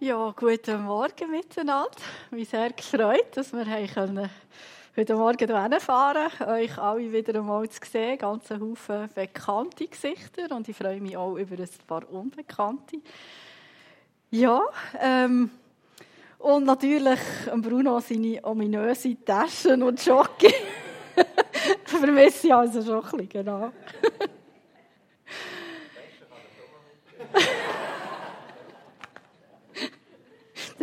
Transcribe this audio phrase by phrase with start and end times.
[0.00, 1.90] Ja, guten Morgen miteinander.
[2.30, 3.66] Mich sehr gefreut, dass wir
[4.96, 8.16] heute Morgen hierher fahren euch alle wieder einmal zu sehen.
[8.16, 12.98] Ganz Haufen bekannte Gesichter und ich freue mich auch über ein paar unbekannte.
[14.30, 14.62] Ja,
[15.00, 15.50] ähm,
[16.38, 17.18] und natürlich
[17.56, 20.54] Bruno seine ominöse Taschen und Jockey.
[21.86, 23.72] Vermisse ich also schon ein bisschen, genau.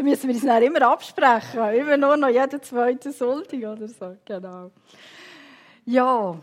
[0.05, 1.73] Müssen wir uns dann immer absprechen.
[1.73, 4.15] Immer nur noch jeden zweiten Sonntag oder so.
[4.23, 4.71] Genau.
[5.85, 6.39] Ja,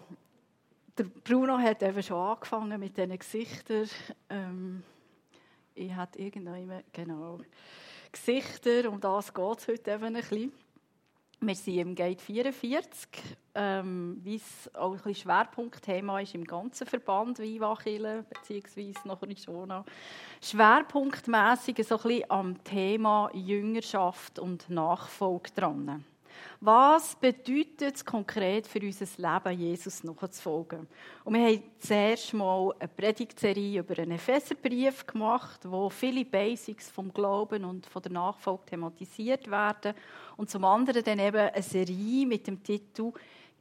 [0.98, 3.88] der Bruno hat eben schon angefangen mit diesen Gesichtern.
[4.28, 4.82] Ähm,
[5.74, 7.40] ich hatte irgendwann, genau,
[8.10, 10.52] Gesichter, um das geht es heute eben ein bisschen.
[11.44, 13.08] Wir sind im Gate 44,
[13.56, 18.24] ähm, wie es auch ein Schwerpunktthema ist im ganzen Verband Weinwachille,
[19.04, 19.72] noch nicht schon.
[20.40, 26.04] Schwerpunktmässig so ein bisschen am Thema Jüngerschaft und Nachfolge dran.
[26.60, 30.86] Was bedeutet es konkret für unser Leben, Jesus nachzufolgen?
[31.24, 37.12] Und wir haben zuerst mal eine Predigtserie über einen Epheserbrief gemacht, wo viele Basics vom
[37.12, 39.94] Glauben und von der Nachfolge thematisiert werden.
[40.36, 43.12] Und zum anderen dann eben eine Serie mit dem Titel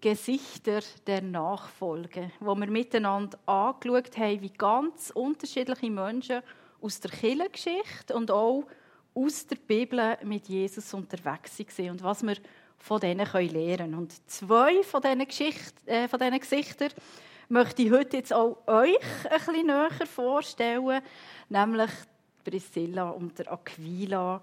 [0.01, 6.41] Gesichter der Nachfolge, wo wir miteinander angeschaut haben, wie ganz unterschiedliche Menschen
[6.81, 8.65] aus der Kirchengeschichte und auch
[9.13, 12.35] aus der Bibel mit Jesus unterwegs waren und was wir
[12.81, 13.93] von denen lernen können.
[13.95, 16.89] Und zwei von diesen, Geschichten, äh, von diesen Gesichtern
[17.49, 18.97] möchte ich heute jetzt auch euch
[19.29, 21.01] ein bisschen näher vorstellen,
[21.49, 21.91] nämlich
[22.43, 24.41] Priscilla und der Aquila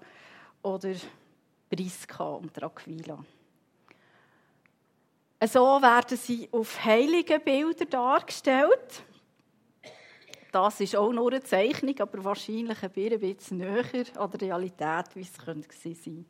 [0.61, 0.93] oder
[1.69, 3.23] Priska und der Aquila.
[5.45, 9.03] So werden sie auf heiligen Bildern dargestellt.
[10.51, 15.21] Das ist auch nur eine Zeichnung, aber wahrscheinlich ein bisschen näher an der Realität, wie
[15.21, 16.25] es sein könnte.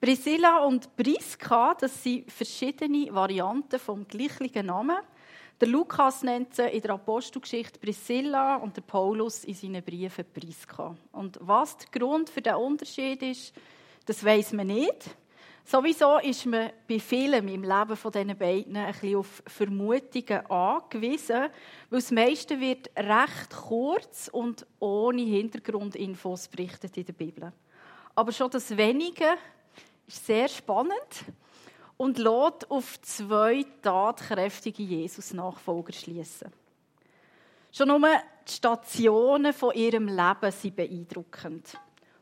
[0.00, 4.98] Priscilla und Priska, das sind verschiedene Varianten vom gleichen Namen.
[5.58, 10.94] Der Lukas nennt sie in der Apostelgeschichte Priscilla und der Paulus in seinen Briefen Priska.
[11.12, 13.54] Und was der Grund für den Unterschied ist,
[14.04, 15.16] das weiß man nicht.
[15.64, 21.48] Sowieso ist man bei vielen im Leben von diesen beiden ein bisschen auf Vermutungen angewiesen,
[21.88, 27.52] weil das meiste wird recht kurz und ohne Hintergrundinfos berichtet in der Bibel.
[28.14, 29.24] Aber schon das Wenige
[30.06, 31.24] ist sehr spannend
[31.96, 36.52] und lässt auf zwei tatkräftige Jesus-Nachfolger schließen.
[37.72, 41.78] Schon nur die Stationen von ihrem Leben sind beeindruckend.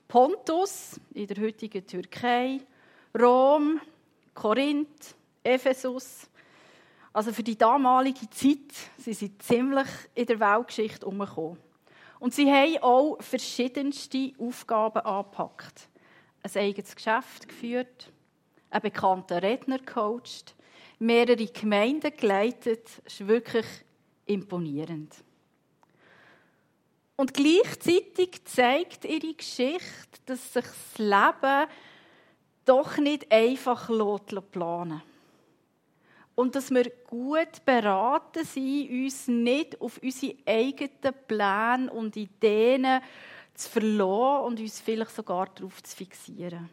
[0.09, 2.61] Pontus in der heutigen Türkei,
[3.19, 3.81] Rom,
[4.35, 6.29] Korinth, Ephesus.
[7.13, 11.59] Also für die damalige Zeit sie sind ziemlich in der Weltgeschichte umgekommen.
[12.19, 15.89] Und sie haben auch verschiedenste Aufgaben angepackt
[16.45, 18.13] ein eigenes Geschäft geführt,
[18.71, 20.55] einen bekannten Redner gecoacht,
[20.99, 22.89] mehrere Gemeinden geleitet.
[23.05, 23.67] Das ist wirklich
[24.27, 25.15] imponierend.
[27.17, 31.71] Und gleichzeitig zeigt ihre Geschichte, dass sich das Leben
[32.65, 33.89] doch nicht einfach
[34.51, 35.03] planen
[36.35, 43.01] Und dass wir gut beraten sind, uns nicht auf unsere eigenen Pläne und Ideen
[43.55, 46.69] zu verlassen und uns vielleicht sogar darauf zu fixieren.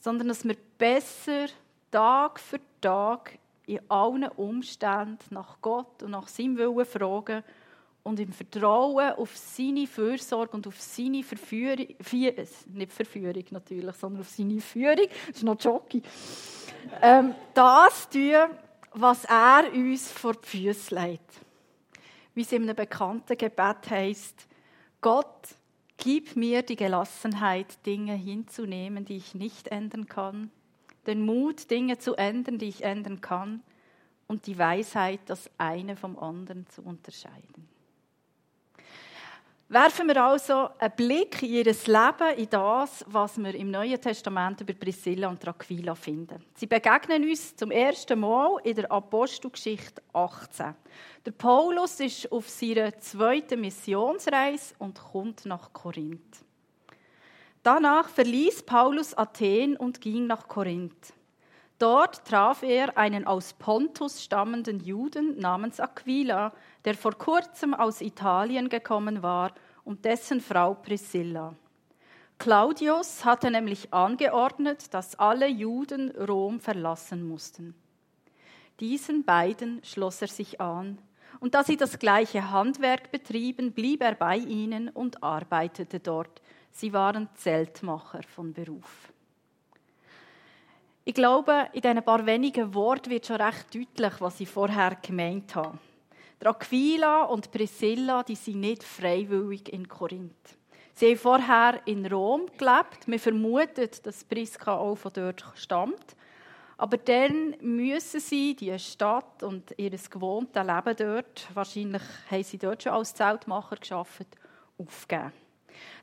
[0.00, 1.46] Sondern dass wir besser
[1.90, 7.44] Tag für Tag in allen Umständen nach Gott und nach seinem Willen fragen
[8.02, 11.86] und im Vertrauen auf seine Fürsorge und auf seine Verführung,
[12.74, 16.02] nicht Verführung natürlich, sondern auf seine Führung, das ist noch Jockey,
[17.00, 18.50] ähm, das tun,
[18.94, 21.40] was er uns vor die Füße legt.
[22.34, 24.48] Wie es in einem bekannten Gebet heisst,
[25.00, 25.48] Gott,
[26.04, 30.50] Gib mir die Gelassenheit, Dinge hinzunehmen, die ich nicht ändern kann,
[31.06, 33.62] den Mut, Dinge zu ändern, die ich ändern kann,
[34.26, 37.68] und die Weisheit, das eine vom anderen zu unterscheiden.
[39.72, 44.60] Werfen wir also einen Blick in ihr Leben, in das, was wir im Neuen Testament
[44.60, 46.44] über Priscilla und Aquila finden.
[46.54, 50.74] Sie begegnen uns zum ersten Mal in der Apostelgeschichte 18.
[51.24, 56.44] Der Paulus ist auf seiner zweiten Missionsreise und kommt nach Korinth.
[57.62, 61.14] Danach verließ Paulus Athen und ging nach Korinth.
[61.78, 66.52] Dort traf er einen aus Pontus stammenden Juden namens Aquila,
[66.84, 69.52] der vor kurzem aus Italien gekommen war,
[69.84, 71.54] und dessen Frau Priscilla.
[72.38, 77.74] Claudius hatte nämlich angeordnet, dass alle Juden Rom verlassen mussten.
[78.80, 80.98] Diesen beiden schloss er sich an,
[81.40, 86.40] und da sie das gleiche Handwerk betrieben, blieb er bei ihnen und arbeitete dort,
[86.74, 89.12] Sie waren Zeltmacher von Beruf.
[91.04, 95.54] Ich glaube, in diesen paar wenigen Worten wird schon recht deutlich, was ich vorher gemeint
[95.54, 95.78] habe.
[96.42, 100.58] Der Aquila und Priscilla, die sind nicht freiwillig in Korinth.
[100.92, 103.06] Sie haben vorher in Rom gelebt.
[103.06, 106.16] Man vermutet, dass Priska auch von dort stammt.
[106.78, 112.82] Aber dann müssen sie die Stadt und ihr gewohntes Leben dort, wahrscheinlich haben sie dort
[112.82, 114.26] schon als Zeltmacher geschafft,
[114.78, 115.32] aufgeben.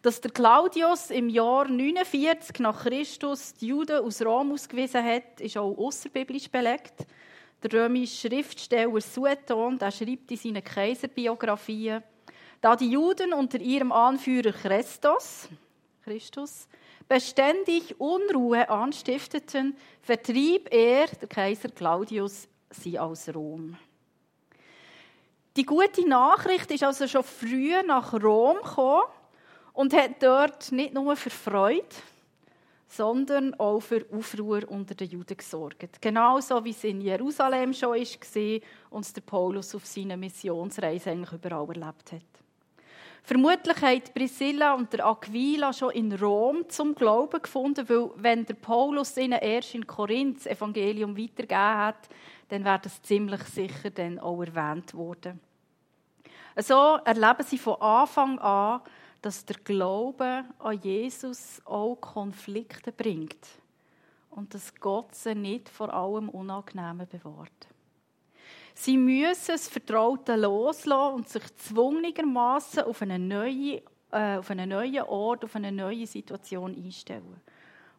[0.01, 5.57] Dass der Claudius im Jahr 49 nach Christus die Juden aus Rom ausgewiesen hat, ist
[5.57, 7.05] auch außerbiblisch belegt.
[7.61, 12.03] Der römische Schriftsteller Sueton der schreibt in seinen Kaiserbiografien,
[12.61, 15.49] da die Juden unter ihrem Anführer Christus,
[16.03, 16.67] Christus
[17.07, 23.77] beständig Unruhe anstifteten, vertrieb er, der Kaiser Claudius, sie aus Rom.
[25.57, 29.03] Die gute Nachricht ist also schon früh nach Rom gekommen
[29.73, 31.87] und hat dort nicht nur für Freude,
[32.89, 36.01] sondern auch für Aufruhr unter den Juden gesorgt.
[36.01, 38.59] Genauso wie es in Jerusalem schon war
[38.89, 42.21] und der Paulus auf seiner Missionsreise eigentlich überall erlebt hat.
[43.21, 48.55] Vermutlich haben Priscilla und der Aquila schon in Rom zum Glauben gefunden, weil wenn der
[48.55, 52.09] Paulus ihnen erst in Korinth das Evangelium weitergegeben hat,
[52.47, 55.39] dann wäre das ziemlich sicher dann auch erwähnt worden.
[56.57, 58.81] So erleben sie von Anfang an,
[59.21, 63.47] dass der Glaube an Jesus auch Konflikte bringt
[64.29, 67.67] und dass Gott sie nicht vor allem Unangenehmen bewahrt.
[68.75, 73.81] Sie müssen das Vertraute loslassen und sich zwungenermassen auf einen neuen,
[74.11, 77.41] äh, auf einen neuen Ort, auf eine neue Situation einstellen.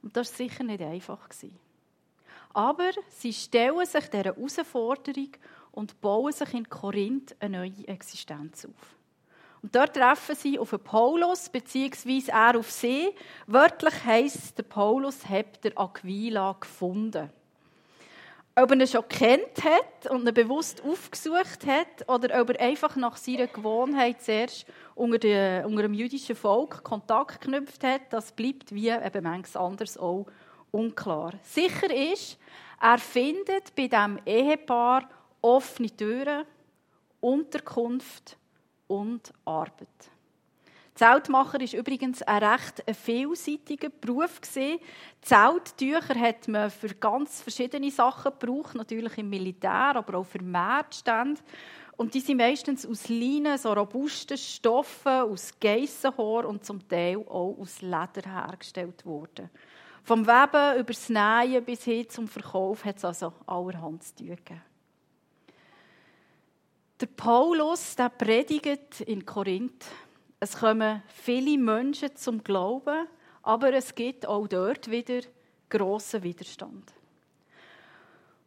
[0.03, 1.29] Und das war sicher nicht einfach.
[2.55, 5.33] Aber sie stellen sich dieser Herausforderung
[5.73, 9.00] und bauen sich in Korinth eine neue Existenz auf.
[9.62, 13.11] Und dort treffen sie auf Paulus, beziehungsweise er auf sie.
[13.47, 17.31] Wörtlich heisst, der Paulus hat der Aquila gefunden.
[18.57, 22.97] Ob er ihn schon kennt hat und ihn bewusst aufgesucht hat oder ob er einfach
[22.97, 28.75] nach seiner Gewohnheit zuerst unter, der, unter dem jüdischen Volk Kontakt geknüpft hat, das bleibt
[28.75, 30.27] wie eben manches anderes auch
[30.73, 31.35] unklar.
[31.43, 32.39] Sicher ist,
[32.81, 35.09] er findet bei diesem Ehepaar
[35.43, 36.45] offene Türen,
[37.21, 38.37] Unterkunft
[38.91, 39.89] und Arbeit.
[40.95, 44.41] Zeltmacher ist übrigens ein recht vielseitiger Beruf
[45.23, 51.41] Zelttücher hat man für ganz verschiedene Sachen gebraucht, natürlich im Militär, aber auch für Märzstände.
[51.97, 57.57] Und die sind meistens aus Leinen, so robusten Stoffen, aus Geissenhor und zum Teil auch
[57.59, 59.49] aus Leder hergestellt worden.
[60.03, 64.29] Vom Weben über das Nähen bis hin zum Verkauf hat es also allerhand zu tun
[64.29, 64.70] gegeben.
[67.00, 69.87] Der Paulus der predigt in Korinth.
[70.38, 73.06] Es kommen viele Menschen zum Glauben,
[73.43, 75.23] aber es gibt auch dort wieder
[75.70, 76.93] grossen Widerstand.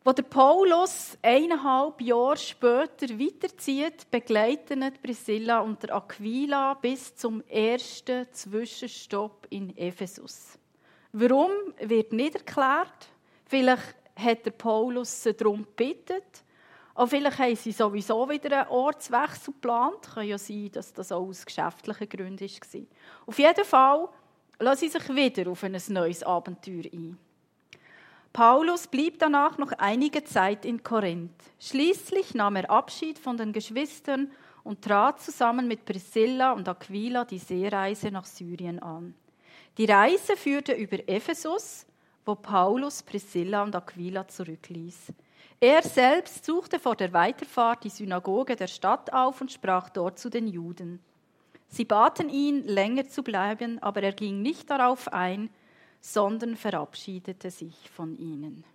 [0.04, 8.32] Wo der Paulus eineinhalb Jahre später weiterzieht, begleiten Priscilla und der Aquila bis zum ersten
[8.32, 10.60] Zwischenstopp in Ephesus.
[11.12, 13.08] Warum wird nicht erklärt?
[13.48, 16.22] Vielleicht hat der Paulus sie darum gebeten
[16.96, 20.02] auch vielleicht haben sie sowieso wieder einen Ortswechsel geplant.
[20.14, 22.82] Kann ja sein, dass das auch aus geschäftlichen Gründen war.
[23.26, 24.10] Auf jeden Fall
[24.60, 27.18] lassen sie sich wieder auf ein neues Abenteuer ein.
[28.32, 31.32] Paulus blieb danach noch einige Zeit in Korinth.
[31.60, 34.32] Schließlich nahm er Abschied von den Geschwistern
[34.64, 39.14] und trat zusammen mit Priscilla und Aquila die Seereise nach Syrien an.
[39.78, 41.86] Die Reise führte über Ephesus,
[42.26, 45.14] wo Paulus Priscilla und Aquila zurückließ.
[45.64, 50.30] Er selbst suchte vor der Weiterfahrt die Synagoge der Stadt auf und sprach dort zu
[50.30, 51.00] den Juden.
[51.70, 55.50] Sie baten ihn, länger zu bleiben, aber er ging nicht darauf ein,
[56.02, 58.66] sondern verabschiedete sich von ihnen.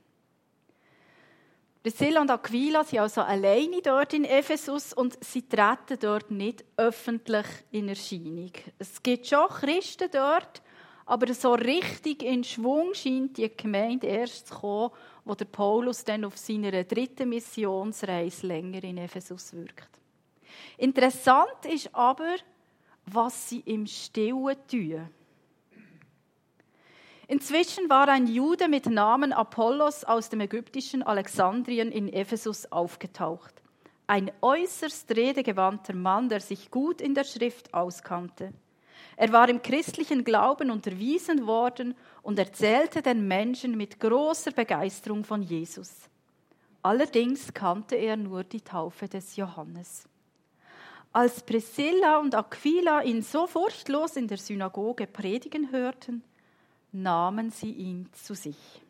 [1.82, 7.44] Priscilla und Aquila sind also alleine dort in Ephesus und sie treten dort nicht öffentlich
[7.70, 8.52] in Erscheinung.
[8.78, 10.62] Es gibt schon Christen dort,
[11.08, 14.90] aber so richtig in Schwung scheint die Gemeinde erst zu kommen,
[15.24, 19.88] wo der Paulus dann auf seiner dritten Missionsreise länger in Ephesus wirkt.
[20.76, 22.36] Interessant ist aber,
[23.06, 25.08] was sie im Stillen tun.
[27.26, 33.54] Inzwischen war ein Jude mit Namen Apollos aus dem ägyptischen Alexandrien in Ephesus aufgetaucht.
[34.06, 38.52] Ein äußerst redegewandter Mann, der sich gut in der Schrift auskannte.
[39.16, 45.42] Er war im christlichen Glauben unterwiesen worden und erzählte den Menschen mit großer Begeisterung von
[45.42, 46.08] Jesus.
[46.82, 50.08] Allerdings kannte er nur die Taufe des Johannes.
[51.12, 56.22] Als Priscilla und Aquila ihn so furchtlos in der Synagoge predigen hörten,
[56.92, 58.82] nahmen sie ihn zu sich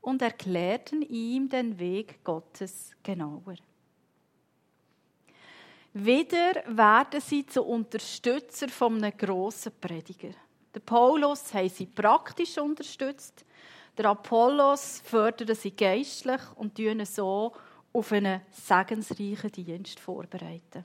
[0.00, 3.56] und erklärten ihm den Weg Gottes genauer.
[5.98, 10.34] Wieder werden sie zu Unterstützer von einem grossen Prediger.
[10.74, 13.46] Der Paulus haben sie praktisch unterstützt,
[13.96, 17.54] der Apollos fördert sie geistlich und tun so
[17.94, 20.84] auf einen segensreichen Dienst vorbereiten.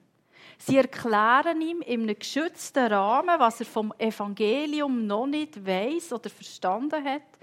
[0.57, 6.29] Sie erklären ihm in einem geschützten Rahmen, was er vom Evangelium noch nicht weiß oder
[6.29, 7.37] verstanden hat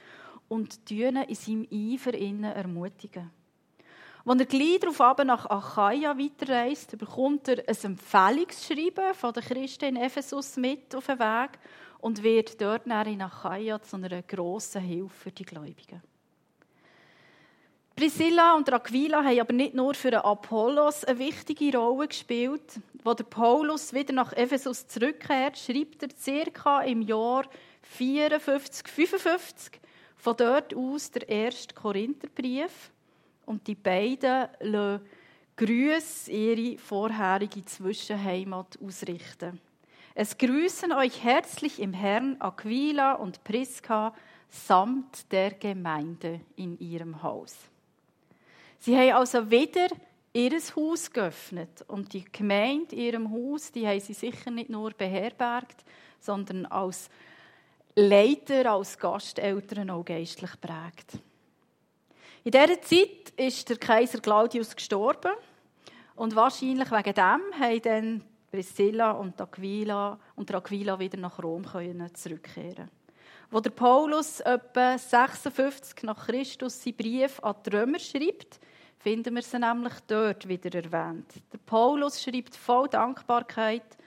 [0.48, 3.30] und tun in seinem Eifer ermutigen.
[4.24, 9.96] Als er gleich darauf nach Achaia weiterreist, bekommt er ein Empfehlungsschreiben von den Christen in
[9.96, 11.58] Ephesus mit auf den Weg
[12.00, 16.02] und wird dort in Achaia zu einer grossen Hilfe für die Gläubigen.
[17.98, 22.80] Priscilla und Aquila haben aber nicht nur für Apollos eine wichtige Rolle gespielt.
[23.04, 27.44] Als Paulus wieder nach Ephesus zurückkehrt, schreibt er circa im Jahr
[27.82, 29.80] 54, 55
[30.16, 32.92] von dort aus der erste Korintherbrief
[33.48, 35.04] und die beiden lassen
[35.56, 39.60] Grüße ihre vorherige Zwischenheimat ausrichten.
[40.14, 44.14] Es grüßen euch herzlich im Herrn Aquila und Priska
[44.48, 47.56] samt der Gemeinde in ihrem Haus.
[48.78, 49.88] Sie haben also wieder
[50.32, 54.92] ihr Haus geöffnet und die Gemeinde in ihrem Haus, die haben sie sicher nicht nur
[54.92, 55.84] beherbergt,
[56.20, 57.10] sondern als
[57.96, 61.18] Leiter, als Gasteltern auch geistlich prägt.
[62.48, 65.32] In dieser Zeit ist der Kaiser Claudius gestorben
[66.16, 72.14] und wahrscheinlich wegen dem haben dann Priscilla und Aquila und Aquila wieder nach Rom können
[72.14, 72.90] zurückkehren.
[73.50, 78.60] Wo der Paulus etwa 56 nach Christus seinen Brief an die Römer schreibt,
[78.98, 81.30] finden wir sie nämlich dort wieder erwähnt.
[81.52, 83.97] Der Paulus schreibt voll Dankbarkeit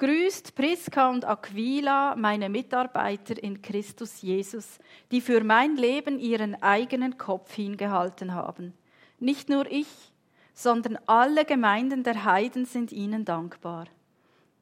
[0.00, 4.78] Grüßt Priska und Aquila, meine Mitarbeiter in Christus Jesus,
[5.10, 8.72] die für mein Leben ihren eigenen Kopf hingehalten haben.
[9.18, 10.10] Nicht nur ich,
[10.54, 13.88] sondern alle Gemeinden der Heiden sind ihnen dankbar.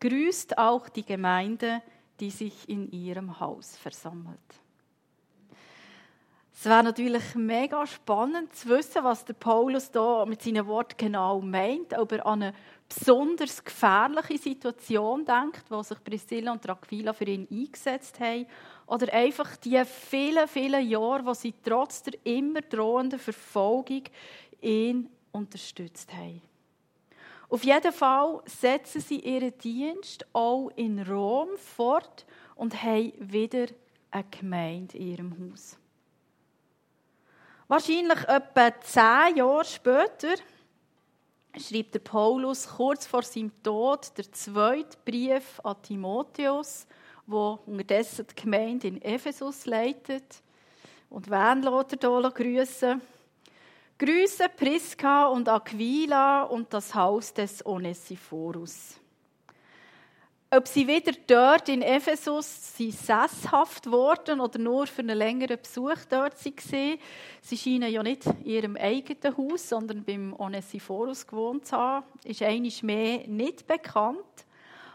[0.01, 1.83] Grüßt auch die Gemeinde,
[2.19, 4.41] die sich in ihrem Haus versammelt.
[6.53, 11.41] Es wäre natürlich mega spannend zu wissen, was der Paulus da mit seinen Worten genau
[11.41, 12.55] meint, ob er an eine
[12.89, 18.47] besonders gefährliche Situation denkt, wo sich Priscilla und Aquila für ihn eingesetzt haben,
[18.87, 24.05] oder einfach die vielen, vielen Jahre, wo sie trotz der immer drohenden Verfolgung
[24.63, 26.41] ihn unterstützt haben.
[27.51, 33.67] Auf jeden Fall setzen sie ihren Dienst auch in Rom fort und haben wieder
[34.11, 35.79] eine Gemeinde in ihrem Haus.
[37.69, 40.35] Wahrscheinlich etwa zehn Jahre später
[41.59, 46.87] schreibt der Paulus kurz vor seinem Tod der zweite Brief an Timotheus,
[47.27, 50.43] wo unterdessen die Gemeinde in Ephesus leitet.
[51.11, 53.01] Und wen lässt er hier grüßen?
[53.99, 59.01] Grüße Priska und Aquila und das Haus des Onesiphorus.
[60.51, 66.07] Ob sie wieder dort in Ephesus sie sesshaft wurden oder nur für einen längeren Besuch
[66.09, 66.99] dort waren,
[67.43, 72.43] sie scheinen ja nicht in ihrem eigenen Haus, sondern beim Onesiphorus gewohnt zu haben, ist
[72.43, 74.25] einiges mehr nicht bekannt.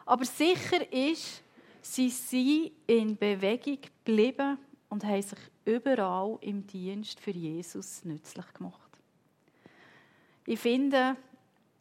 [0.07, 1.43] Aber sicher ist,
[1.83, 4.57] sie sind in Bewegung geblieben
[4.89, 8.79] und haben sich überall im Dienst für Jesus nützlich gemacht.
[10.47, 11.15] Ich finde,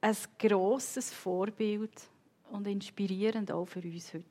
[0.03, 1.91] ein grosses Vorbild
[2.53, 4.25] und inspirierend auch für uns heute.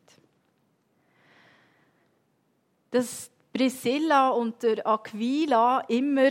[2.91, 6.29] Dass Priscilla und der Aquila immer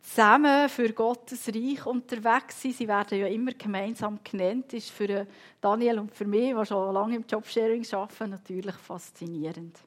[0.00, 2.76] zusammen für Gottes Reich unterwegs sind.
[2.76, 4.72] Sie werden ja immer gemeinsam genannt.
[4.74, 5.26] Ist für
[5.60, 9.78] Daniel und für mich, die schon lange im Jobsharing arbeiten, natürlich faszinierend.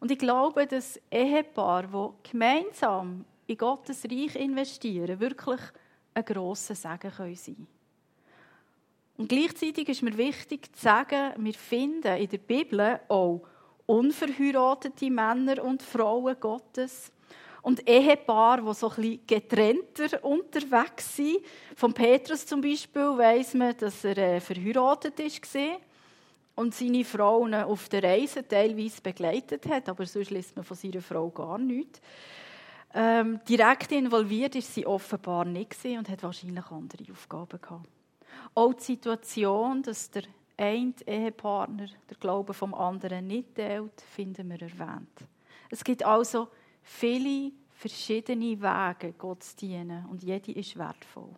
[0.00, 5.60] Und ich glaube, dass Ehepaare, die gemeinsam in Gottes Reich investieren, wirklich
[6.14, 7.66] ein grosser Segen sein können.
[9.16, 13.42] Und gleichzeitig ist mir wichtig zu sagen, wir finden in der Bibel auch
[13.86, 17.12] unverheiratete Männer und Frauen Gottes
[17.62, 21.38] und Ehepaare, die so ein getrennter unterwegs sind.
[21.76, 25.76] Von Petrus zum Beispiel weiss man, dass er äh, verheiratet war
[26.56, 31.00] und seine Frauen auf der Reise teilweise begleitet hat, aber sonst liest man von seiner
[31.00, 32.00] Frau gar nichts.
[32.92, 37.88] Ähm, direkt involviert ist sie offenbar nicht und hat wahrscheinlich andere Aufgaben gehabt.
[38.54, 40.24] Auch die Situation, dass der
[40.56, 45.08] eine Ehepartner der Glaube vom anderen nicht teilt, finden wir erwähnt.
[45.70, 46.48] Es gibt also
[46.82, 51.34] viele verschiedene Wege, Gott zu dienen und jede ist wertvoll.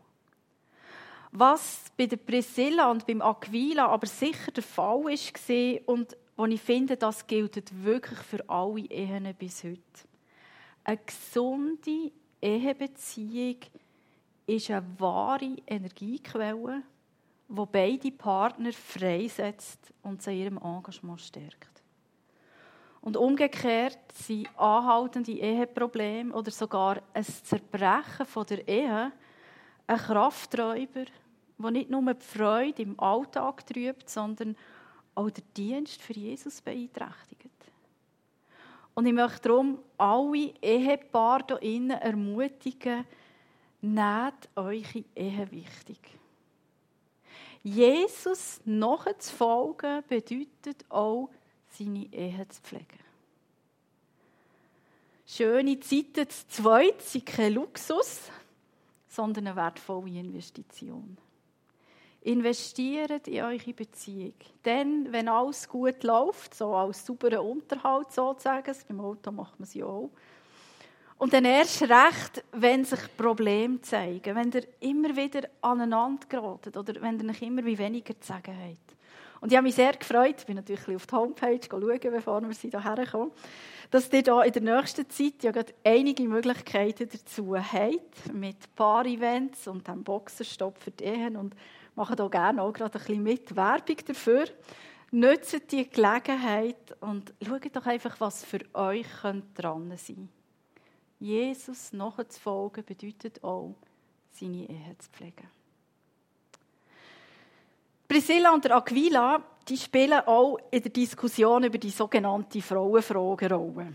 [1.33, 6.61] Was bei der Priscilla und beim Aquila aber sicher der Fall war und wo ich
[6.61, 9.81] finde, das gilt wirklich für alle Ehen bis heute.
[10.85, 13.57] Eine gesunde Ehebeziehung
[14.47, 16.83] ist eine wahre Energiequelle,
[17.49, 21.83] die beide Partner freisetzt und in ihrem Engagement stärkt.
[23.01, 29.13] Und umgekehrt sind anhaltende Eheprobleme oder sogar ein Zerbrechen von der Ehe
[29.87, 31.05] ein Krafträuber,
[31.59, 34.57] der nicht nur die Freude im Alltag trübt, sondern
[35.15, 37.51] auch den Dienst für Jesus beeinträchtigt.
[38.95, 43.05] Und ich möchte darum alle Ehepaare hier innen ermutigen,
[43.83, 46.19] nehmt eure Ehe wichtig.
[47.67, 51.31] Jesus nachzufolgen bedeutet auch,
[51.69, 53.01] seine Ehe zu pflegen.
[55.27, 58.31] Schöne Zeiten zu zweit sind kein Luxus,
[59.09, 61.19] sondern eine wertvolle Investition.
[62.21, 64.35] Investiert in eure Beziehung.
[64.65, 69.87] Denn, wenn alles gut läuft, so als sauberer Unterhalt sozusagen, beim Auto macht man ja
[69.87, 70.11] auch,
[71.19, 77.01] und dann erst recht, wenn sich Probleme zeigen, wenn ihr immer wieder aneinander geratet oder
[77.01, 78.97] wenn ihr euch immer wie weniger zu sagen habt.
[79.41, 82.55] Und ich habe mich sehr gefreut, ich bin natürlich auf die Homepage schauen, bevor wir
[82.55, 83.33] sie hierher kommen,
[83.91, 89.69] dass ihr da in der nächsten Zeit ja gerade einige Möglichkeiten dazu habt, mit Paar-Events
[89.69, 91.55] und dem Boxerstopp für die Ehen und
[91.95, 94.45] machen da gerne auch gerade ein bisschen mit Werbung dafür.
[95.13, 99.07] Nutzt die Gelegenheit und schaut doch einfach, was für euch
[99.55, 100.29] dran sein könnte.
[101.19, 103.75] Jesus nachzufolgen bedeutet auch,
[104.33, 105.49] seine Ehe zu pflegen.
[108.07, 113.95] Priscilla und Aquila die spielen auch in der Diskussion über die sogenannte Frauenfrage Rolle.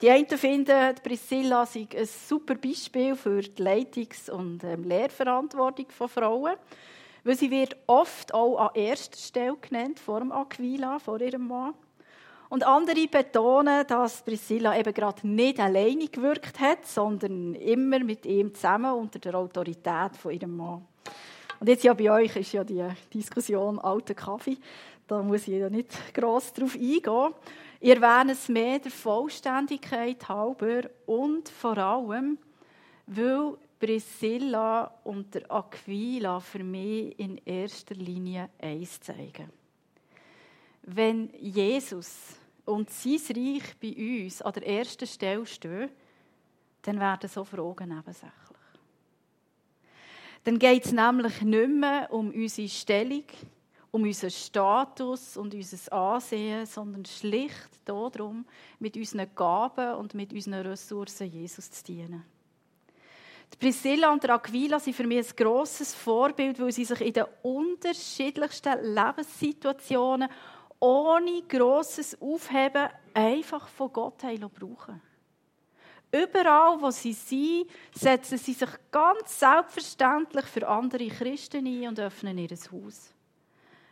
[0.00, 6.08] Die einen finden, Priscilla sei ein super Beispiel für die Leitungs- und ähm, Lehrverantwortung von
[6.08, 6.54] Frauen,
[7.24, 11.74] weil sie wird oft auch an erster Stelle genannt, vor dem Aquila, vor ihrem Mann.
[12.50, 18.52] Und andere betonen, dass Priscilla eben gerade nicht alleine gewirkt hat, sondern immer mit ihm
[18.52, 20.84] zusammen unter der Autorität von ihrem Mann.
[21.60, 22.84] Und jetzt ja bei euch ist ja die
[23.14, 24.56] Diskussion alter Kaffee.
[25.06, 27.34] Da muss ich ja nicht gross darauf eingehen.
[27.78, 32.36] Ich erwähne es mehr der Vollständigkeit halber und vor allem,
[33.06, 39.50] weil Priscilla und der Aquila für mich in erster Linie eins zeigen.
[40.82, 42.39] Wenn Jesus
[42.70, 45.90] und sein Reich bei uns an der ersten Stelle stehen,
[46.82, 48.30] dann werden so Fragen nebensächlich.
[50.44, 53.24] Dann geht es nämlich nicht mehr um unsere Stellung,
[53.90, 58.46] um unseren Status und unser Ansehen, sondern schlicht darum,
[58.78, 62.24] mit unseren Gaben und mit unseren Ressourcen Jesus zu dienen.
[63.52, 67.24] Die Priscilla und Aquila sind für mich ein grosses Vorbild, weil sie sich in den
[67.42, 70.28] unterschiedlichsten Lebenssituationen
[70.80, 75.00] ohne grosses Aufheben einfach von Gott brauchen
[76.12, 82.36] Überall, wo sie sind, setzen sie sich ganz selbstverständlich für andere Christen ein und öffnen
[82.36, 83.14] ihr Haus.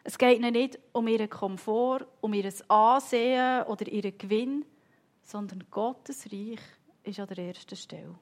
[0.03, 4.65] Es geht ihnen nicht um ihren Komfort, um ihr Ansehen oder ihren Gewinn,
[5.23, 6.61] sondern Gottes Reich
[7.05, 8.15] ist an der ersten Stelle.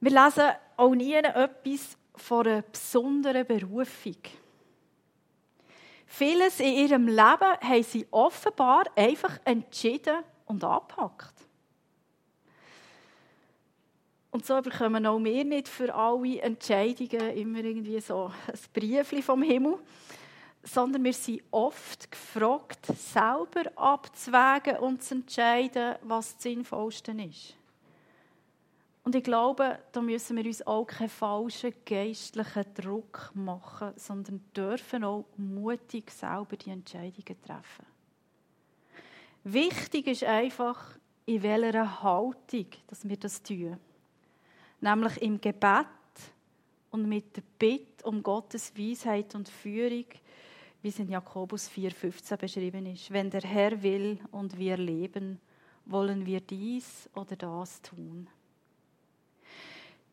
[0.00, 4.16] Wir lesen auch nie etwas von einer besonderen Berufung.
[6.12, 11.34] Vieles in ihrem Leben haben sie offenbar einfach entschieden und angepackt.
[14.32, 19.42] Und so bekommen auch wir nicht für alle Entscheidungen immer irgendwie so ein Briefchen vom
[19.42, 19.78] Himmel,
[20.64, 27.54] sondern wir sind oft gefragt, selber abzuwägen und zu entscheiden, was das Sinnvollste ist.
[29.10, 35.02] Und ich glaube, da müssen wir uns auch keinen falschen geistlichen Druck machen, sondern dürfen
[35.02, 37.86] auch mutig selber die Entscheidungen treffen.
[39.42, 40.96] Wichtig ist einfach,
[41.26, 43.78] in welcher Haltung dass wir das tun
[44.80, 45.86] nämlich im Gebet
[46.92, 50.04] und mit der Bitte um Gottes Weisheit und Führung,
[50.82, 53.10] wie es in Jakobus 4,15 beschrieben ist.
[53.10, 55.40] Wenn der Herr will und wir leben,
[55.84, 58.28] wollen wir dies oder das tun.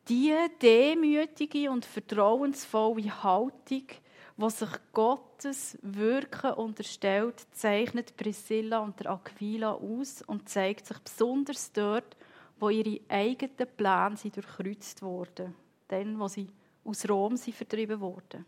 [0.08, 3.82] Die demütige und vertrauensvolle Haltung,
[4.38, 11.70] was sich Gottes Wirken unterstellt, zeichnet Priscilla und der Aquila aus und zeigt sich besonders
[11.72, 12.16] dort,
[12.58, 15.54] wo ihre eigenen Pläne sind durchkreuzt wurden,
[15.88, 16.48] dann, wo sie
[16.86, 18.46] aus Rom sind vertrieben wurden.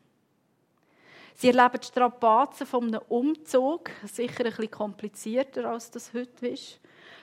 [1.35, 6.81] Sie erleben die Strapazen von einem Umzug, sicher ein bisschen komplizierter, als das heute ist.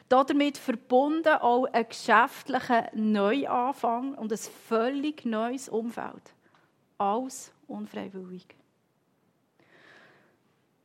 [0.09, 6.33] Damit verbunden auch ein geschäftlicher Neuanfang und ein völlig neues Umfeld.
[6.97, 8.45] Alles unfreiwillig.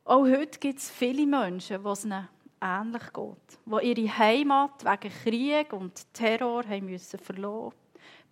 [0.05, 2.27] Auch heute gibt es viele Menschen, die es ihnen
[2.61, 7.73] ähnlich geht, die ihre Heimat wegen Krieg und Terror haben müssen verloren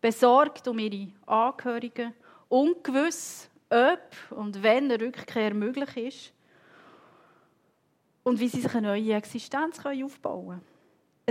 [0.02, 2.14] besorgt um ihre Angehörigen,
[2.50, 6.34] ungewiss, ob und wenn eine Rückkehr möglich ist
[8.24, 10.71] und wie sie sich eine neue Existenz aufbauen können.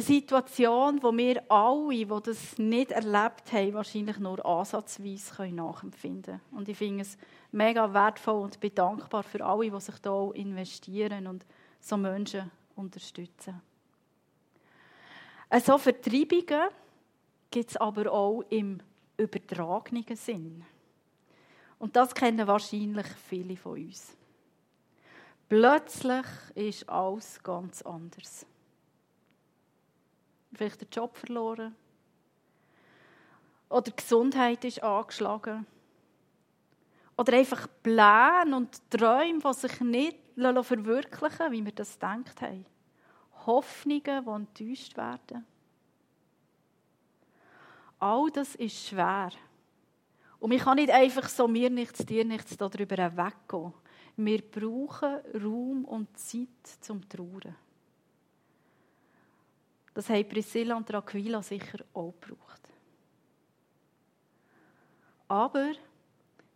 [0.01, 6.59] Eine Situation, wo wir alle, die das nicht erlebt haben, wahrscheinlich nur ansatzweise nachempfinden können.
[6.59, 7.19] Und ich finde es
[7.53, 11.45] mega wertvoll und bin dankbar für alle, die sich hier investieren und
[11.81, 13.61] so Menschen unterstützen.
[15.63, 16.71] So Vertreibungen
[17.51, 18.81] gibt es aber auch im
[19.19, 20.65] übertragenen Sinn.
[21.79, 24.17] Und das kennen wahrscheinlich viele von uns.
[25.47, 28.47] Plötzlich ist alles ganz anders.
[30.53, 31.75] Vielleicht der Job verloren.
[33.69, 35.67] Oder die Gesundheit ist angeschlagen.
[37.17, 42.65] Oder einfach Pläne und Träume, die sich nicht verwirklichen wie wir das gedacht haben.
[43.47, 45.47] Hoffnungen, die enttäuscht werden.
[47.99, 49.31] All das ist schwer.
[50.39, 53.75] Und ich kann nicht einfach so mir nichts, dir nichts darüber weggehen.
[54.17, 56.49] Wir brauchen Raum und Zeit
[56.81, 57.55] zum Trauern.
[60.01, 62.73] Das haben Priscilla und Aquila sicher auch gebraucht.
[65.29, 65.73] Aber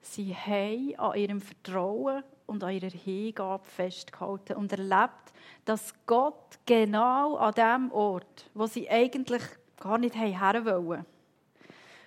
[0.00, 5.34] sie haben an ihrem Vertrauen und an ihrer Hingabe festgehalten und erlebt,
[5.66, 9.42] dass Gott genau an dem Ort, wo sie eigentlich
[9.78, 11.04] gar nicht her wollen,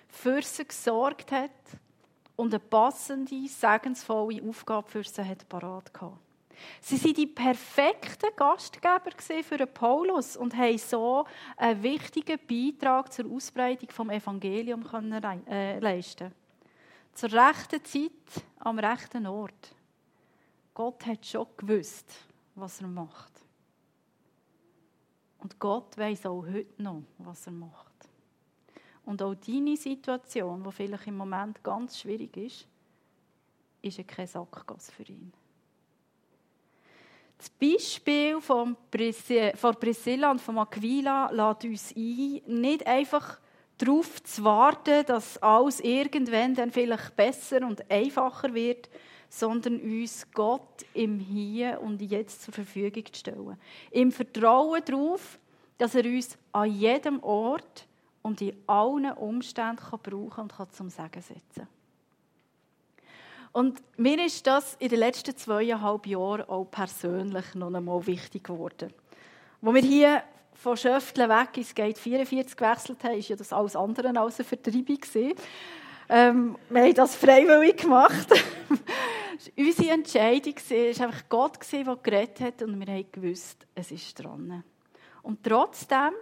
[0.08, 1.52] für sie gesorgt hat
[2.34, 6.18] und eine passende, segensvolle Aufgabe für sie parat gehabt.
[6.80, 9.10] Sie waren die perfekten Gastgeber
[9.42, 11.24] für Paulus und haben so
[11.56, 14.88] einen wichtigen Beitrag zur Ausbreitung des Evangeliums
[15.48, 16.32] äh, leisten
[17.14, 19.74] Zur rechten Zeit, am rechten Ort.
[20.74, 22.12] Gott hat schon gewusst,
[22.54, 23.32] was er macht.
[25.38, 27.86] Und Gott weiß auch heute noch, was er macht.
[29.04, 32.68] Und auch deine Situation, die vielleicht im Moment ganz schwierig ist,
[33.80, 35.32] ist keine Sackgasse für ihn.
[37.38, 43.38] Das Beispiel von, Priscilla und von Aquila lädt uns ein, nicht einfach
[43.78, 48.90] darauf zu warten, dass alles irgendwann dann vielleicht besser und einfacher wird,
[49.28, 53.56] sondern uns Gott im Hier und Jetzt zur Verfügung zu stellen.
[53.92, 55.38] Im Vertrauen darauf,
[55.76, 57.86] dass er uns an jedem Ort
[58.22, 61.68] und in allen Umständen kann brauchen und kann zum Segen setzen
[63.58, 68.94] Und mir ist das in den letzten zweieinhalb Jahren auch persönlich noch einmal wichtig geworden.
[69.60, 70.22] Wo wir hier
[70.54, 74.44] von Schöfteln weg ins Gate 44 gewechselt haben, ist ja das alles andere als eine
[74.44, 75.00] Vertreibung.
[76.08, 78.28] Ähm, wir haben das freiwillig gemacht.
[79.56, 84.62] Unsere Entscheidung war einfach Gott, der geredet hat und wir haben gewusst, es ist dran.
[85.22, 86.12] Und trotzdem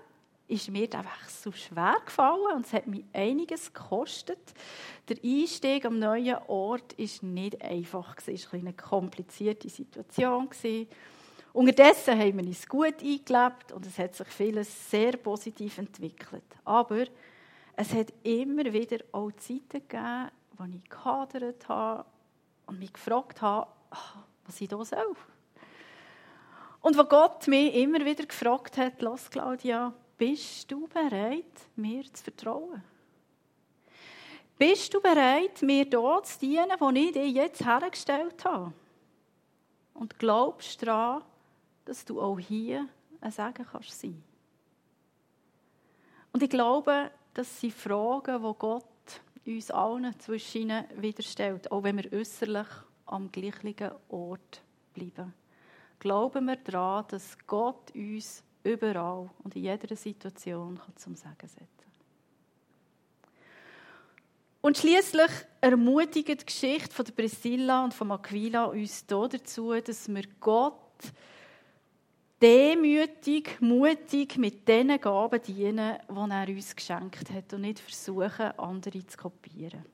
[0.49, 4.55] ist mir der Wechsel schwer gefallen und es hat mich einiges gekostet.
[5.09, 8.17] Der Einstieg am neuen Ort war nicht einfach.
[8.27, 10.49] Es war eine komplizierte Situation.
[11.53, 16.45] Unterdessen haben wir uns gut eingelebt und es hat sich vieles sehr positiv entwickelt.
[16.65, 17.07] Aber
[17.75, 22.05] es hat immer wieder auch Zeiten gegeben, wo ich gehadert habe
[22.67, 23.71] und mich gefragt habe,
[24.45, 25.17] was ich hier soll.
[26.83, 32.25] Und wo Gott mich immer wieder gefragt hat, los Claudia, bist du bereit, mir zu
[32.25, 32.83] vertrauen?
[34.59, 38.73] Bist du bereit, mir dort zu dienen, wo ich dich jetzt hergestellt habe?
[39.93, 41.23] Und glaubst daran,
[41.85, 42.89] dass du auch hier
[43.21, 44.23] ein Segen kannst sein?
[46.33, 48.85] Und ich glaube, das sind Fragen, die Gott
[49.47, 52.67] uns allen zwischen wieder stellt, auch wenn wir äußerlich
[53.07, 55.33] am gleichen Ort bleiben.
[55.99, 61.87] Glauben wir daran, dass Gott uns überall und in jeder Situation zum Sagen setzen
[64.61, 70.25] Und schließlich ermutigt die Geschichte von der Priscilla und von Aquila uns dazu, dass wir
[70.41, 70.75] Gott
[72.43, 79.07] demütig, mutig mit den Gaben dienen, die er uns geschenkt hat und nicht versuchen, andere
[79.07, 79.85] zu kopieren.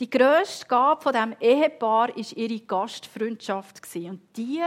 [0.00, 4.62] Die grösste Gabe von dem Ehepaar war ihre Gastfreundschaft und die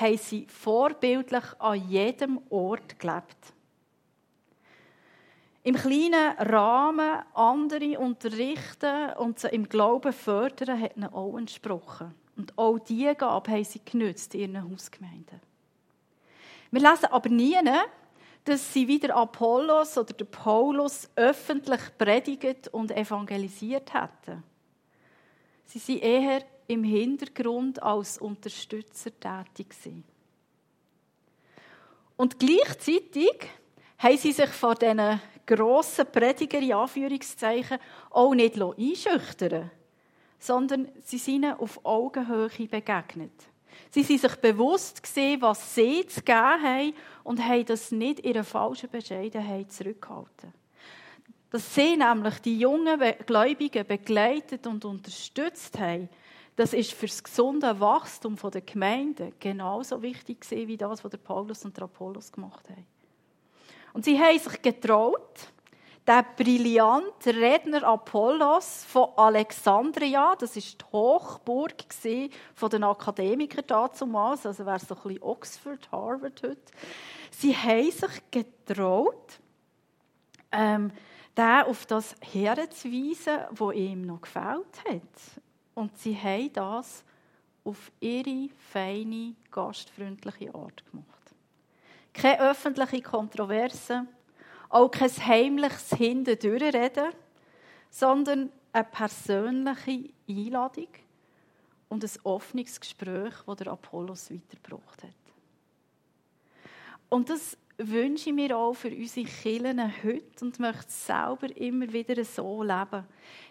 [0.00, 3.54] haben sie vorbildlich an jedem Ort gelebt.
[5.62, 12.14] Im kleinen Rahmen andere unterrichten und sie im Glauben fördern, hat ihnen auch entsprochen.
[12.36, 15.40] Und auch diese Gabe haben sie genützt in ihren Hausgemeinden.
[16.70, 17.58] Wir lesen aber nie,
[18.44, 24.42] dass sie wieder Apollos oder der Paulus öffentlich predigt und evangelisiert hätten.
[25.66, 30.04] Sie sind eher im Hintergrund als Unterstützer tätig gewesen.
[32.16, 33.48] Und gleichzeitig
[33.98, 37.78] haben sie sich vor diesen grossen Prediger, in Anführungszeichen,
[38.10, 39.70] auch nicht einschüchtern
[40.40, 43.32] sondern sie sind ihnen auf Augenhöhe begegnet.
[43.90, 48.34] Sie sind sich bewusst gesehen, was sie zu geben haben und haben das nicht in
[48.34, 50.52] einer falschen Bescheidenheit zurückgehalten.
[51.50, 56.08] Dass sie nämlich die jungen Gläubigen begleitet und unterstützt haben,
[56.56, 61.64] das ist für das gesunde Wachstum der Gemeinde genauso wichtig wie das, was der Paulus
[61.64, 62.86] und der Apollos gemacht haben.
[63.92, 65.52] Und sie haben sich getraut,
[66.06, 71.74] der brillante Redner Apollos von Alexandria, das ist die Hochburg
[72.54, 76.72] von den Akademikern damals, also wäre es so ein bisschen Oxford, Harvard heute.
[77.30, 79.38] Sie haben sich getraut,
[80.52, 80.90] ähm,
[81.36, 85.42] den auf das herzuweisen, was ihm noch gefällt hat.
[85.80, 87.02] Und sie haben das
[87.64, 91.34] auf ihre feine, gastfreundliche Art gemacht.
[92.12, 94.06] Keine öffentliche Kontroverse,
[94.68, 97.14] auch kein heimliches Hintendurchreden,
[97.88, 100.88] sondern eine persönliche Einladung
[101.88, 105.14] und ein offenes Gespräch, das der Apollos weitergebracht hat.
[107.08, 107.56] Und das
[107.88, 113.04] wünsche ich mir auch für unsere Kirchen heute und möchte selber immer wieder so leben.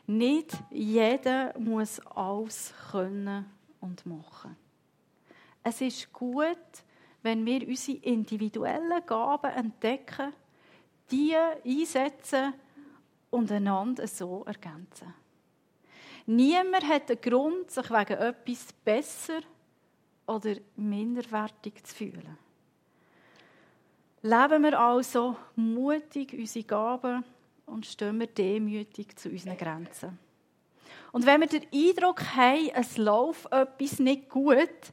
[0.08, 3.46] Nicht jeder muss alles können
[3.80, 4.56] und machen.
[5.64, 6.58] Es ist gut,
[7.22, 10.34] wenn wir unsere individuellen Gaben entdecken
[11.12, 12.54] die einsetzen
[13.30, 15.14] und einander so ergänzen.
[16.26, 19.40] Niemand hat einen Grund, sich wegen etwas besser
[20.28, 22.38] oder minderwertig zu fühlen.
[24.22, 27.24] Leben wir also mutig unsere Gaben
[27.66, 30.20] und stehen wir demütig zu unseren Grenzen.
[31.12, 34.92] Und wenn wir den Eindruck haben, es läuft etwas nicht gut,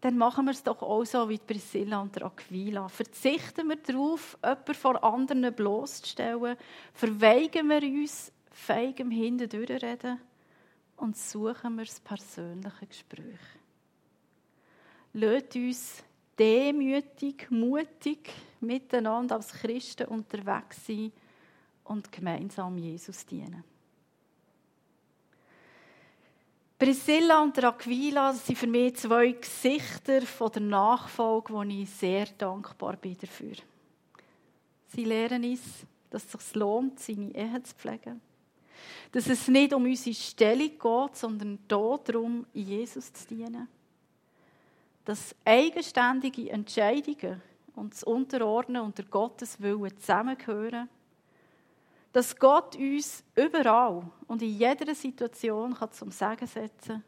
[0.00, 2.88] dann machen wir es doch auch so wie Priscilla und Aquila.
[2.88, 6.56] Verzichten wir darauf, jemanden vor anderen bloßzustellen,
[6.94, 10.20] verweigen wir uns feigem Hintendurchreden
[10.96, 13.40] und suchen wir das persönliche Gespräch.
[15.12, 16.04] Lasst uns
[16.40, 21.12] demütig, mutig miteinander als Christen unterwegs sein
[21.84, 23.62] und gemeinsam Jesus dienen.
[26.78, 33.18] Priscilla und Aquila sind für mich zwei Gesichter der Nachfolge, wo ich sehr dankbar bin
[33.20, 33.56] dafür.
[34.88, 35.60] Sie lehren uns,
[36.08, 38.22] dass es sich lohnt, seine Ehe zu pflegen.
[39.12, 43.68] Dass es nicht um unsere Stellung geht, sondern darum, Jesus zu dienen.
[45.04, 47.42] Dass eigenständige Entscheidungen
[47.74, 50.88] und das Unterordnen unter Gottes Willen zusammengehören
[52.12, 57.04] dass Gott uns überall und in jeder Situation kann zum Segen setzen kann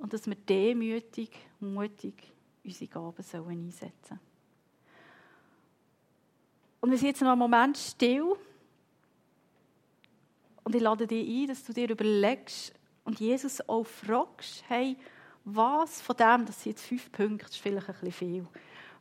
[0.00, 2.14] und dass wir demütig, mutig
[2.64, 4.20] unsere Gaben sollen einsetzen sollen.
[6.80, 8.36] Und wir sind jetzt noch einen Moment still
[10.62, 14.96] und ich lade dich ein, dass du dir überlegst und Jesus auch fragst, hey,
[15.54, 18.46] was von dem, das sind jetzt fünf Punkte, ist vielleicht ein bisschen viel,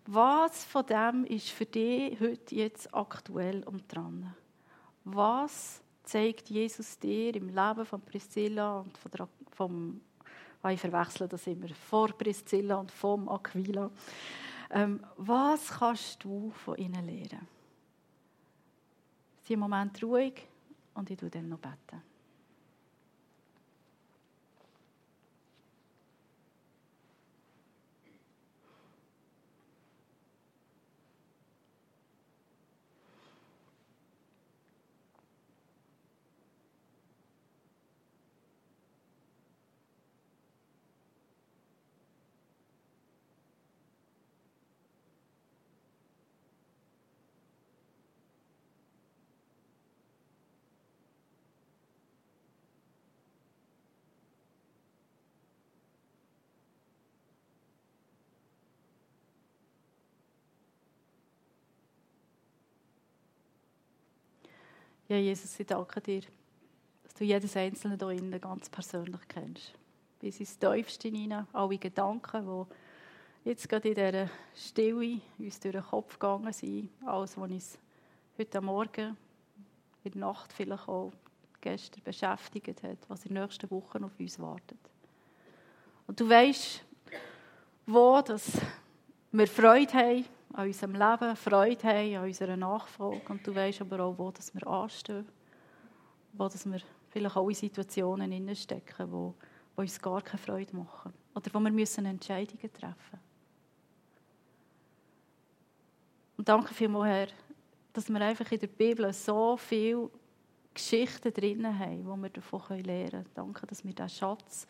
[0.05, 4.33] was von dem ist für dich heute jetzt aktuell und dran?
[5.15, 10.01] was zeigt Jesus dir im Leben von Priscilla und von der, vom,
[10.61, 13.89] ah, ich verwechsle das immer, vor Priscilla und vom Aquila.
[14.69, 17.47] Ähm, was kannst du von ihnen lernen?
[19.43, 20.45] Sie im Moment ruhig
[20.93, 22.01] und ich tue dann noch beten.
[65.09, 66.21] Ja, Jesus, ich danke dir,
[67.03, 69.71] dass du jedes Einzelne hier innen ganz persönlich kennst.
[70.19, 75.81] Bis ins Tiefste hinein, alle Gedanken, die jetzt gerade in dieser Stille uns durch den
[75.81, 77.79] Kopf gegangen sind, alles, was uns
[78.37, 79.15] heute Morgen,
[80.03, 81.13] in der Nacht vielleicht auch
[81.61, 84.79] gestern beschäftigt hat, was in den nächsten Wochen auf uns wartet.
[86.05, 86.83] Und du weißt,
[87.85, 88.59] wo dass
[89.31, 90.25] wir Freude haben
[90.57, 93.21] an unserem Leben, Freude haben an unserer Nachfolge.
[93.29, 95.27] Und du weißt aber auch, wo dass wir anstehen,
[96.33, 99.35] wo dass wir vielleicht auch in Situationen stecken, wo,
[99.75, 101.13] wo uns gar keine Freude machen.
[101.35, 103.19] Oder wo wir müssen Entscheidungen treffen müssen.
[106.37, 107.27] Und danke vielmals, Herr,
[107.93, 110.09] dass wir einfach in der Bibel so viele
[110.73, 113.25] Geschichten drin haben, die wir davon lernen können.
[113.35, 114.67] Danke, dass wir diesen Schatz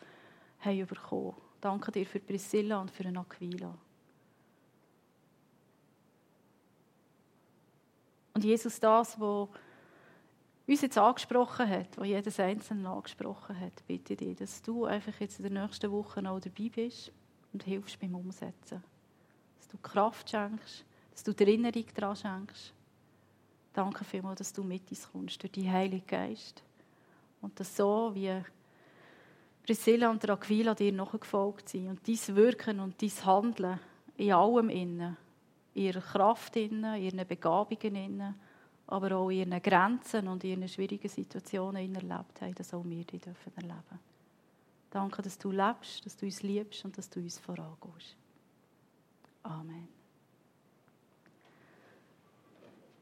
[0.60, 1.34] haben bekommen.
[1.62, 3.74] Danke dir für Priscilla und für Aquila.
[8.38, 9.48] Und Jesus, das, was
[10.68, 15.40] uns jetzt angesprochen hat, was jedes Einzelne angesprochen hat, bitte dich, dass du einfach jetzt
[15.40, 17.10] in der nächsten Woche noch dabei bist
[17.52, 18.80] und hilfst beim Umsetzen.
[19.58, 22.72] Dass du Kraft schenkst, dass du die Erinnerung daran schenkst.
[23.72, 26.62] Danke vielmals, dass du mit uns kommst, durch die Heilige Geist.
[27.40, 28.40] Und dass so wie
[29.66, 33.80] Priscilla und Aquila dir nachgefolgt sind und dein Wirken und dein Handeln
[34.16, 35.16] in allem innen,
[35.78, 38.34] ihrer Kraft innen, ihren Begabungen
[38.88, 43.04] aber auch in ihren Grenzen und in ihren schwierigen Situationen erlebt haben, dass auch wir
[43.04, 44.00] die dürfen erleben.
[44.90, 48.16] Danke, dass du lebst, dass du uns liebst und dass du uns vorangehst.
[49.42, 49.97] Amen.